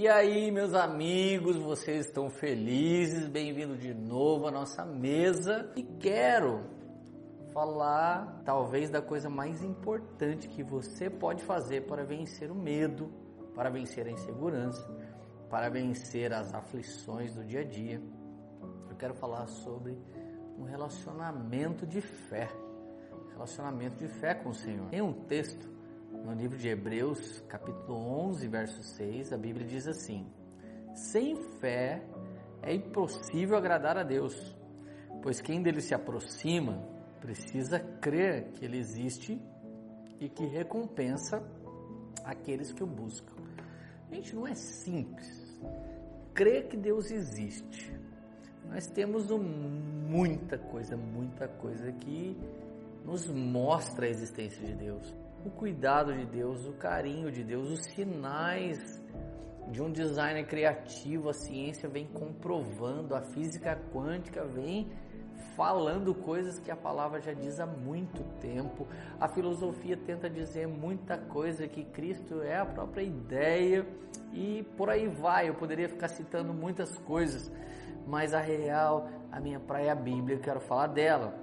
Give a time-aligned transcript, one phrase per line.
[0.00, 3.28] E aí, meus amigos, vocês estão felizes?
[3.28, 5.70] Bem-vindo de novo à nossa mesa.
[5.76, 6.64] E quero
[7.52, 13.12] falar, talvez, da coisa mais importante que você pode fazer para vencer o medo,
[13.54, 14.82] para vencer a insegurança,
[15.50, 18.00] para vencer as aflições do dia a dia.
[18.88, 19.98] Eu quero falar sobre
[20.58, 22.48] um relacionamento de fé.
[23.34, 24.88] Relacionamento de fé com o Senhor.
[24.88, 25.68] Tem um texto
[26.24, 30.26] no livro de Hebreus, capítulo 11, verso 6, a Bíblia diz assim:
[30.94, 32.02] Sem fé
[32.62, 34.56] é impossível agradar a Deus,
[35.22, 36.86] pois quem dele se aproxima
[37.20, 39.40] precisa crer que ele existe
[40.18, 41.42] e que recompensa
[42.24, 43.34] aqueles que o buscam.
[44.10, 45.58] Gente, não é simples.
[46.34, 47.92] Crer que Deus existe.
[48.68, 52.36] Nós temos um, muita coisa, muita coisa que
[53.04, 57.84] nos mostra a existência de Deus o cuidado de Deus, o carinho de Deus, os
[57.94, 59.02] sinais
[59.68, 64.90] de um designer criativo, a ciência vem comprovando, a física quântica vem
[65.56, 68.86] falando coisas que a palavra já diz há muito tempo.
[69.20, 73.86] A filosofia tenta dizer muita coisa que Cristo é a própria ideia
[74.32, 75.48] e por aí vai.
[75.48, 77.50] Eu poderia ficar citando muitas coisas,
[78.06, 81.34] mas a real, a minha praia é a Bíblia, eu quero falar dela.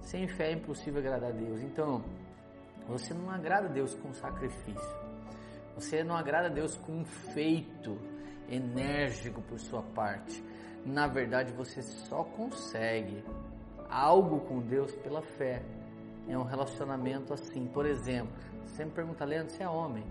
[0.00, 1.62] Sem fé é impossível agradar a Deus.
[1.62, 2.04] Então,
[2.86, 5.04] você não agrada a Deus com sacrifício.
[5.74, 7.98] Você não agrada a Deus com um feito
[8.48, 10.42] enérgico por sua parte.
[10.84, 13.24] Na verdade, você só consegue
[13.88, 15.62] algo com Deus pela fé.
[16.28, 17.66] É um relacionamento assim.
[17.66, 18.32] Por exemplo,
[18.64, 20.04] você me pergunta, Leandro, você é homem?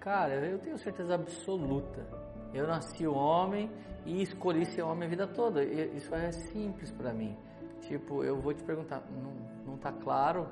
[0.00, 2.06] Cara, eu tenho certeza absoluta.
[2.52, 3.70] Eu nasci homem
[4.04, 5.62] e escolhi ser homem a vida toda.
[5.62, 7.36] Isso é simples para mim.
[7.82, 9.32] Tipo, eu vou te perguntar, não,
[9.78, 10.48] não tá claro?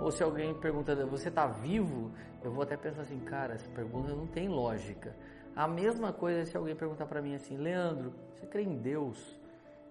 [0.00, 2.12] Ou se alguém pergunta, você tá vivo?
[2.42, 5.14] Eu vou até pensar assim, cara, essa pergunta não tem lógica.
[5.54, 9.38] A mesma coisa se alguém perguntar para mim assim, Leandro, você crê em Deus?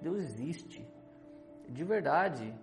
[0.02, 0.88] Deus existe.
[1.68, 2.54] De verdade,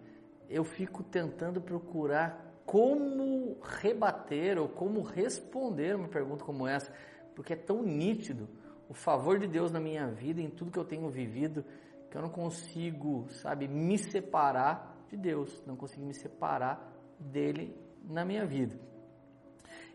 [0.48, 6.92] eu fico tentando procurar como rebater ou como responder uma pergunta como essa,
[7.34, 8.48] porque é tão nítido
[8.88, 11.64] o favor de Deus na minha vida, em tudo que eu tenho vivido
[12.10, 18.24] que eu não consigo, sabe, me separar de Deus, não consigo me separar dele na
[18.24, 18.78] minha vida.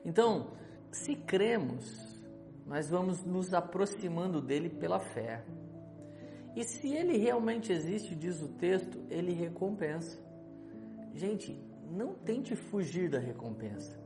[0.05, 0.51] Então,
[0.91, 1.85] se cremos,
[2.65, 5.43] nós vamos nos aproximando dele pela fé.
[6.55, 10.19] E se ele realmente existe, diz o texto, ele recompensa.
[11.13, 11.59] Gente,
[11.89, 13.97] não tente fugir da recompensa.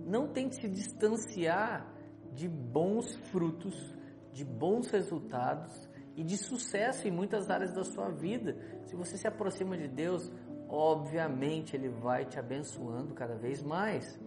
[0.00, 1.92] Não tente se distanciar
[2.32, 3.94] de bons frutos,
[4.32, 8.56] de bons resultados e de sucesso em muitas áreas da sua vida.
[8.84, 10.30] Se você se aproxima de Deus,
[10.72, 14.18] obviamente Ele vai te abençoando cada vez mais.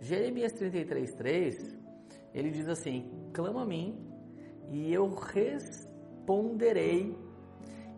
[0.00, 1.86] Jeremias 33,3
[2.36, 3.98] ele diz assim: Clama a mim
[4.68, 7.18] e eu responderei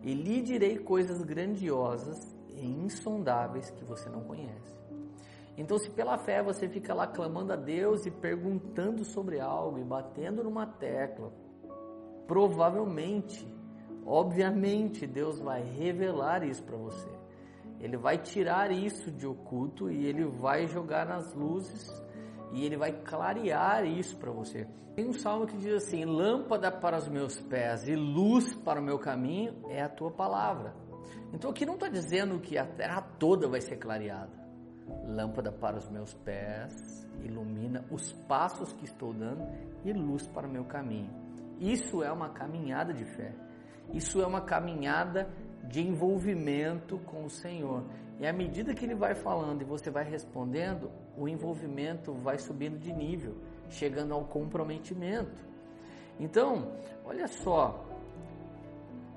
[0.01, 2.17] e lhe direi coisas grandiosas
[2.47, 4.79] e insondáveis que você não conhece.
[5.57, 9.83] Então, se pela fé você fica lá clamando a Deus e perguntando sobre algo e
[9.83, 11.33] batendo numa tecla,
[12.25, 13.45] provavelmente,
[14.05, 17.18] obviamente, Deus vai revelar isso para você.
[17.79, 21.89] Ele vai tirar isso de oculto e ele vai jogar nas luzes
[22.51, 24.67] e ele vai clarear isso para você.
[24.95, 28.83] Tem um salmo que diz assim: Lâmpada para os meus pés e luz para o
[28.83, 30.75] meu caminho é a tua palavra.
[31.31, 34.37] Então aqui não está dizendo que a terra toda vai ser clareada.
[35.05, 39.47] Lâmpada para os meus pés, ilumina os passos que estou dando
[39.85, 41.11] e luz para o meu caminho.
[41.59, 43.33] Isso é uma caminhada de fé.
[43.93, 45.29] Isso é uma caminhada
[45.63, 47.83] de envolvimento com o Senhor.
[48.19, 52.77] E à medida que ele vai falando e você vai respondendo, o envolvimento vai subindo
[52.77, 53.35] de nível,
[53.69, 55.47] chegando ao comprometimento.
[56.19, 56.73] Então,
[57.05, 57.85] olha só,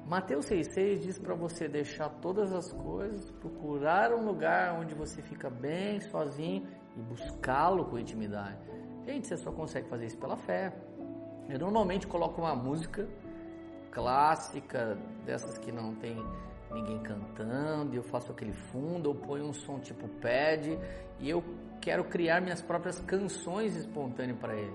[0.06, 5.48] Mateus 6,6 diz para você deixar todas as coisas, procurar um lugar onde você fica
[5.48, 6.66] bem, sozinho
[6.96, 8.58] e buscá-lo com intimidade.
[9.06, 10.72] Gente, você só consegue fazer isso pela fé.
[11.48, 13.08] Eu normalmente coloco uma música
[13.92, 16.16] clássica, dessas que não tem
[16.72, 20.78] ninguém cantando, eu faço aquele fundo, eu ponho um som tipo pad,
[21.20, 21.44] e eu
[21.80, 24.74] quero criar minhas próprias canções espontâneas para ele.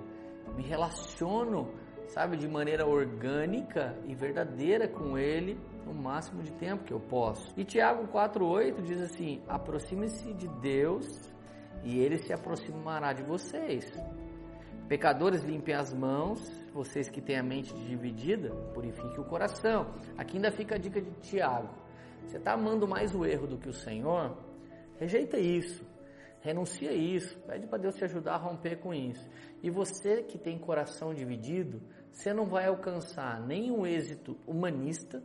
[0.56, 1.74] Me relaciono,
[2.08, 7.52] sabe, de maneira orgânica e verdadeira com ele no máximo de tempo que eu posso.
[7.58, 11.34] E Tiago 4:8 diz assim: "Aproxime-se de Deus,
[11.84, 13.92] e ele se aproximará de vocês."
[14.88, 16.40] Pecadores, limpem as mãos.
[16.74, 19.94] Vocês que têm a mente dividida, purifiquem o coração.
[20.18, 21.70] Aqui ainda fica a dica de Tiago.
[22.26, 24.38] Você está amando mais o erro do que o Senhor?
[24.98, 25.86] Rejeita isso.
[26.40, 29.28] Renuncia isso, pede para Deus te ajudar a romper com isso.
[29.62, 31.82] E você que tem coração dividido,
[32.12, 35.22] você não vai alcançar nem o êxito humanista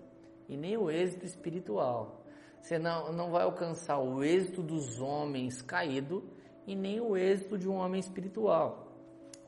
[0.49, 2.25] e nem o êxito espiritual.
[2.61, 6.25] Você não, não vai alcançar o êxito dos homens caídos
[6.67, 8.92] e nem o êxito de um homem espiritual.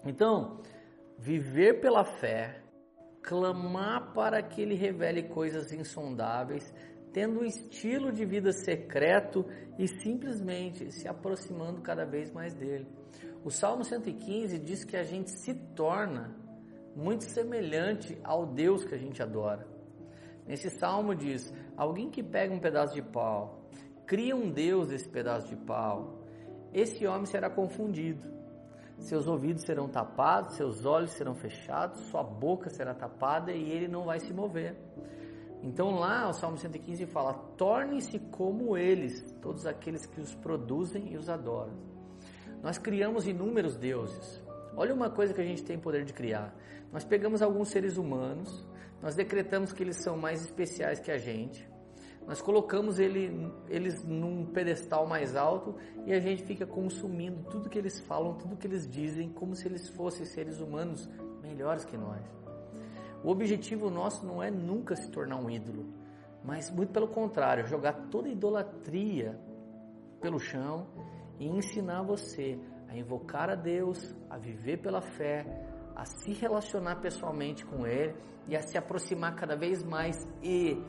[0.04, 0.60] Então,
[1.18, 2.62] viver pela fé,
[3.22, 6.72] clamar para que ele revele coisas insondáveis,
[7.12, 9.46] tendo um estilo de vida secreto
[9.78, 12.86] e simplesmente se aproximando cada vez mais dele.
[13.44, 16.34] O Salmo 115 diz que a gente se torna
[16.94, 19.66] muito semelhante ao Deus que a gente adora.
[20.46, 23.68] Nesse salmo diz: alguém que pega um pedaço de pau,
[24.06, 26.24] cria um Deus desse pedaço de pau,
[26.72, 28.28] esse homem será confundido.
[28.98, 34.04] Seus ouvidos serão tapados, seus olhos serão fechados, sua boca será tapada e ele não
[34.04, 34.76] vai se mover.
[35.62, 41.16] Então lá o Salmo 115 fala: tornem-se como eles, todos aqueles que os produzem e
[41.16, 41.72] os adoram.
[42.62, 44.42] Nós criamos inúmeros deuses.
[44.76, 46.54] Olha uma coisa que a gente tem poder de criar.
[46.92, 48.66] Nós pegamos alguns seres humanos,
[49.02, 51.68] nós decretamos que eles são mais especiais que a gente,
[52.26, 55.74] nós colocamos ele, eles num pedestal mais alto
[56.06, 59.68] e a gente fica consumindo tudo que eles falam, tudo que eles dizem, como se
[59.68, 61.08] eles fossem seres humanos
[61.42, 62.24] melhores que nós.
[63.22, 65.86] O objetivo nosso não é nunca se tornar um ídolo,
[66.42, 69.38] mas muito pelo contrário, jogar toda idolatria
[70.20, 70.86] pelo chão
[71.38, 75.44] e ensinar você a invocar a Deus, a viver pela fé,
[75.94, 78.14] a se relacionar pessoalmente com Ele
[78.46, 80.82] e a se aproximar cada vez mais e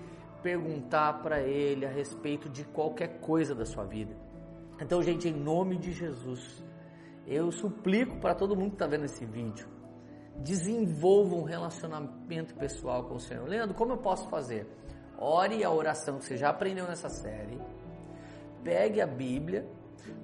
[0.45, 4.15] perguntar para Ele a respeito de qualquer coisa da sua vida.
[4.79, 6.63] Então, gente, em nome de Jesus,
[7.25, 9.67] eu suplico para todo mundo que está vendo esse vídeo,
[10.37, 13.49] desenvolva um relacionamento pessoal com o Senhor.
[13.49, 14.67] Leandro, como eu posso fazer?
[15.17, 17.59] Ore a oração que você já aprendeu nessa série.
[18.63, 19.67] Pegue a Bíblia,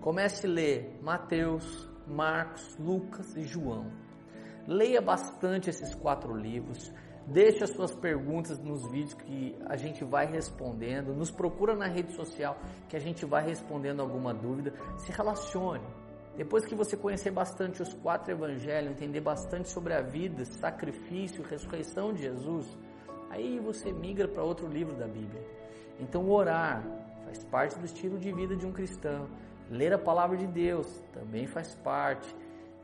[0.01, 3.91] comece a ler Mateus, Marcos, Lucas e João.
[4.67, 6.93] Leia bastante esses quatro livros.
[7.27, 11.13] Deixe as suas perguntas nos vídeos que a gente vai respondendo.
[11.13, 12.57] Nos procura na rede social
[12.89, 14.73] que a gente vai respondendo alguma dúvida.
[14.97, 15.85] Se relacione.
[16.35, 22.13] Depois que você conhecer bastante os quatro evangelhos, entender bastante sobre a vida, sacrifício, ressurreição
[22.13, 22.65] de Jesus,
[23.29, 25.43] aí você migra para outro livro da Bíblia.
[25.99, 26.83] Então, orar
[27.25, 29.27] faz parte do estilo de vida de um cristão.
[29.69, 32.33] Ler a palavra de Deus também faz parte.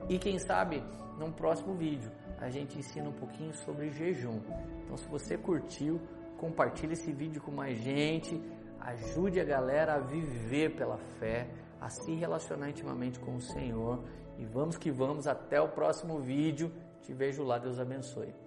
[0.07, 0.83] E quem sabe,
[1.17, 4.39] num próximo vídeo, a gente ensina um pouquinho sobre jejum.
[4.83, 5.99] Então, se você curtiu,
[6.37, 8.41] compartilhe esse vídeo com mais gente,
[8.79, 11.49] ajude a galera a viver pela fé
[11.79, 14.03] a se relacionar intimamente com o Senhor.
[14.37, 16.71] E vamos que vamos, até o próximo vídeo.
[17.01, 18.46] Te vejo lá, Deus abençoe.